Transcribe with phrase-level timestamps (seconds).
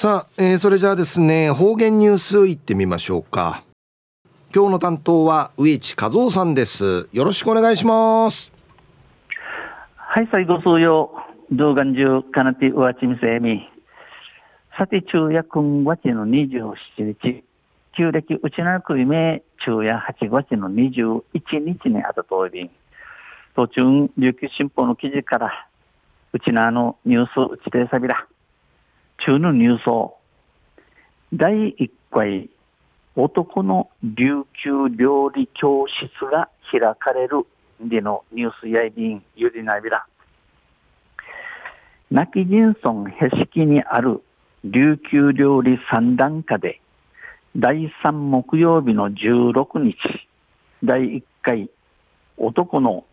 [0.00, 3.64] さあ、えー、それじゃあですね方言ニュースいってみましょうか。
[4.50, 7.06] 今日の担当は植地和夫さんです。
[7.12, 8.50] よろしくお願いします。
[9.96, 11.12] はい最後数曜
[11.52, 13.68] 動画中かなてうわちみせみ。
[14.78, 16.76] さて昼夜今月の27
[17.20, 17.44] 日。
[17.94, 21.20] 旧暦うちなくいめ昼夜8月の21
[21.58, 22.70] 日にあたとおり。
[23.54, 23.82] 途中
[24.16, 25.68] 琉球新報の記事から
[26.32, 28.26] うちなのニュースうちてさびら。
[29.24, 30.16] 中のニュースを
[31.34, 32.50] 第1回
[33.16, 37.46] 男の琉球料理教室が開かれる
[37.80, 40.06] でのニュースやいびんゆりなびら。
[42.10, 44.22] 亡き人村へしきにある
[44.64, 46.80] 琉球料理三段下で
[47.56, 49.96] 第3木曜日の16日
[50.82, 51.70] 第1回
[52.38, 53.04] 男の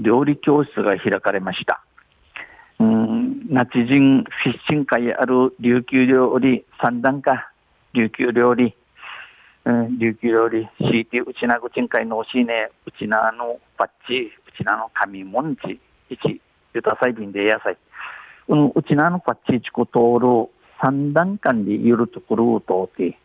[0.00, 1.85] 料理教室が開かれました。
[2.78, 7.50] ナチジンフィッシン会ある琉球料理三段か
[7.94, 8.76] 琉球料理、
[9.64, 16.40] うん、琉球料理 CT うちなぐちん会のおしいねうちなのパッチうちなの紙もんち一
[16.74, 17.78] ゆたさいびんで野菜。
[18.48, 20.50] うんうちなのパッチ一個通る
[20.80, 23.18] 三段間でゆるところを通って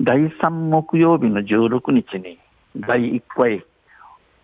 [0.00, 2.38] 第三木曜日の16日に
[2.76, 3.64] 第1回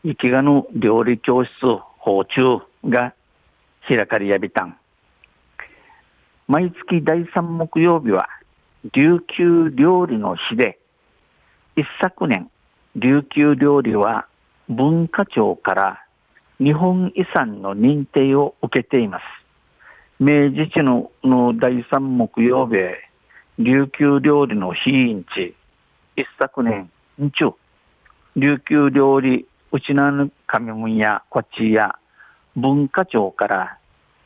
[0.04, 1.50] 池賀の料理教室
[1.98, 3.14] 包中が
[3.88, 4.76] 開かれやびたん。
[6.48, 8.28] 毎月第3木曜日は
[8.92, 10.78] 琉球料理の日で、
[11.76, 12.50] 一昨年、
[12.96, 14.26] 琉球料理は
[14.68, 16.04] 文化庁から
[16.58, 19.22] 日本遺産の認定を受けています。
[20.18, 22.76] 明治地のの第3木曜日、
[23.58, 25.54] 琉球料理の日んち、
[26.16, 27.52] 一昨年、んちゅ、
[28.36, 31.96] 琉球料理、うちなぬ神門やこっちや
[32.56, 33.78] 文化庁から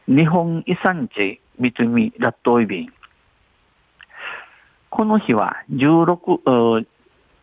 [0.09, 2.93] 日本遺産地三見ラットイビン。
[4.91, 6.85] この日は16、こ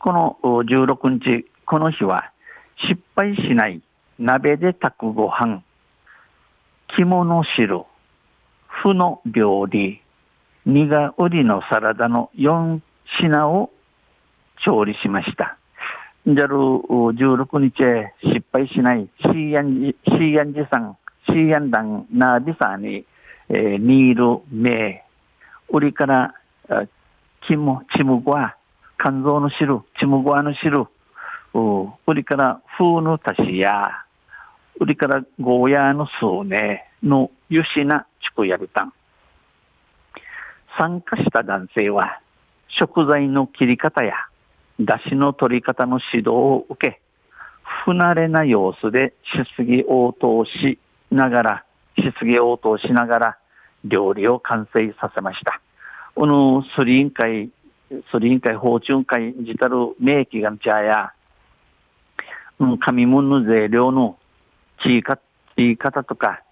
[0.04, 2.32] の16日、この日は
[2.88, 3.82] 失敗しない
[4.20, 5.64] 鍋で炊くご飯、
[6.96, 7.86] 着物汁、
[8.84, 10.02] 麩の料理、
[10.66, 12.82] 苦売りのサラダの4
[13.20, 13.72] 品を
[14.64, 15.58] 調理しました。
[16.26, 17.74] じゃる16日
[18.24, 20.98] 失敗しないシーヤンジ、シーヤンジさん、
[21.28, 23.06] シーヤンダンナービサーに
[23.50, 25.06] えー、ニール、メ
[25.70, 26.34] ウリから、
[27.46, 28.56] キム、チムゴワ、
[29.00, 30.88] 肝臓の汁、チムゴワの汁、
[31.54, 34.06] ウリから風の足しや、
[34.80, 38.94] ウリからゴーヤの数ねのゆしなちくやびたん。
[40.78, 42.20] 参加した男性は、
[42.70, 44.16] 食材の切り方や、
[44.80, 47.02] 出汁の取り方の指導を受け、
[47.86, 49.14] 不慣れな様子で
[49.56, 50.80] 質疑応答し
[51.12, 51.66] ながら、
[51.98, 53.38] 質疑応答しながら
[53.86, 55.62] 料理を完成させました。
[56.16, 57.50] このスリーン会、
[58.12, 61.14] スリーン会、法中会、自たる名機がんちゃや、
[62.60, 64.18] うん、紙物の税量の
[64.84, 65.18] ちいか、
[65.56, 66.44] ちい方とか、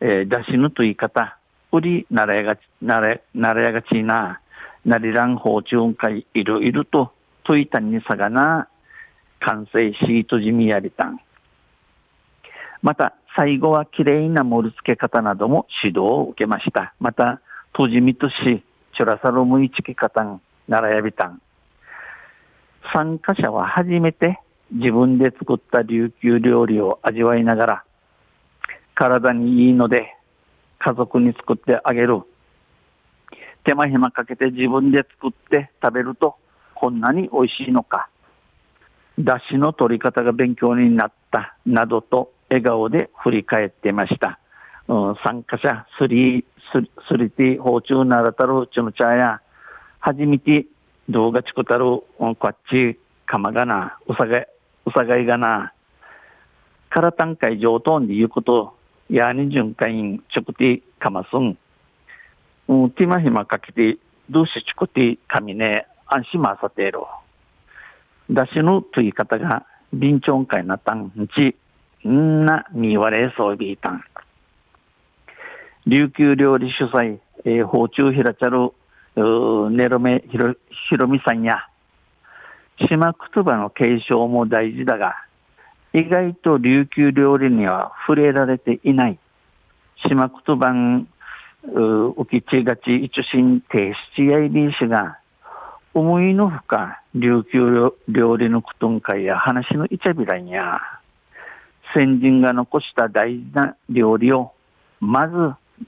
[0.00, 1.38] えー、出しぬと言い方、
[1.72, 4.40] 売りならやがち、なれ、ならやがちな、
[4.84, 7.12] なりらん法中会、いろいろと、
[7.44, 8.68] といたにさがな、
[9.40, 11.20] 完成シートじみやりたん。
[12.82, 16.94] また、最後はきれいな盛り付け方なども指導を受けました。
[17.00, 17.40] また、
[17.72, 18.62] とじみとし、
[18.94, 21.40] チュラサロムイチキカタン、ナラヤビタン。
[22.92, 24.38] 参加者は初めて
[24.72, 27.84] 自分で作った琉球料理を味わいながら、
[28.94, 30.14] 体にいいので
[30.78, 32.22] 家族に作ってあげる。
[33.64, 36.36] 手間暇かけて自分で作って食べると
[36.82, 38.08] こんなに美味しいのか。
[39.16, 44.40] 出汁の取り方が勉強になったなどと笑顔で振り返ってました。
[44.88, 46.44] うん、参加者、スリー、
[47.06, 49.40] スリティ、包丁ならたる、ちの茶や、
[50.00, 50.66] 初めて
[51.08, 51.84] 動画チクたる、
[52.18, 54.48] うん、こっち、かまがな、うさがい、
[54.86, 55.72] うさがいがな、
[56.90, 58.74] から単会上等に言うこと、
[59.08, 61.56] やに巡回員、ちょくてかますん。
[62.66, 63.98] うん、手間暇かけて、
[64.28, 67.08] どうしちくてかみね、安心まさてろ。
[68.30, 71.56] だしのとい方が、便長会なたんち、
[72.06, 74.04] んなみわれそうびいたん。
[75.86, 78.72] 琉球料理主催、えー、包中ひらちゃる、
[79.70, 80.54] ねろめひろ
[80.88, 81.66] ひろみさんや、
[82.88, 85.14] 島言葉の継承も大事だが、
[85.92, 89.18] 意外と琉球料理には触れられていない。
[90.08, 91.08] 島言葉ん、
[91.64, 95.18] うきちがち一心停止やいびいしが、
[95.94, 100.80] 思いのほか琉球料理のことんかや話のいちゃびらんや。
[101.94, 104.52] 先人が残した大事な料理を
[105.00, 105.34] まず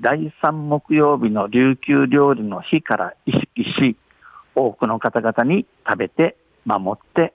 [0.00, 3.96] 第3木曜日の琉球料理の日から意識し、
[4.54, 7.32] 多くの方々に食べて、守って、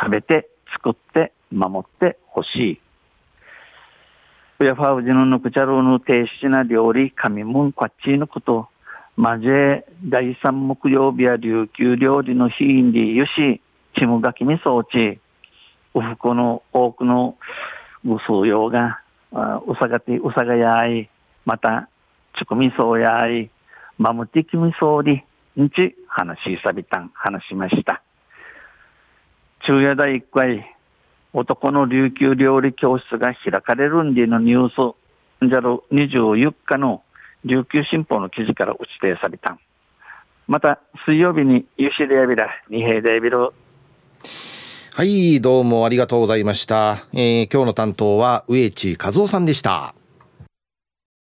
[0.00, 2.80] 食べて、作って、守ってほしい。
[4.60, 8.68] ウヤファウジのぬくちゃるぬ停止な料理、神ムンこっちのこと、
[9.16, 13.60] まじえ、第3木曜日や琉球料理の日にゆし、
[13.98, 15.18] ちむがきに装置、
[15.94, 17.36] うふこの多くの
[18.04, 19.00] ぐすうようが、
[19.32, 21.10] うさがて、うさがやい、
[21.44, 21.88] また、
[22.38, 23.50] ちくみそうやい、
[23.98, 25.22] まむてきみそうり、
[25.60, 28.02] んち、話しさびたん、話しました。
[29.60, 30.76] 昼夜第一回、
[31.32, 34.96] 男の琉球料理教室が開かれるんでのニュース、
[35.46, 37.02] じゃる24日の
[37.44, 39.58] 琉球新報の記事から打ち定された。
[40.46, 43.52] また、水曜日にユシレアビラ、二平デビル。
[44.92, 46.98] はい、どうもありがとうございました。
[47.12, 49.94] えー、今日の担当は植地和夫さんでした。